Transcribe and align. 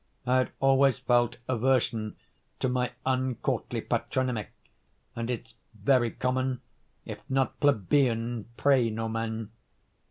I 0.25 0.37
had 0.37 0.51
always 0.59 0.97
felt 0.97 1.37
aversion 1.47 2.15
to 2.59 2.67
my 2.67 2.91
uncourtly 3.05 3.81
patronymic, 3.81 4.51
and 5.15 5.29
its 5.29 5.53
very 5.75 6.09
common, 6.09 6.61
if 7.05 7.19
not 7.29 7.59
plebeian 7.59 8.45
praenomen. 8.57 9.51